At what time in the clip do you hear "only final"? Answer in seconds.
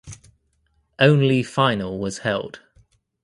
0.97-1.99